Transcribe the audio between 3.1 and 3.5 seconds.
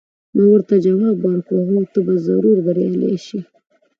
شې.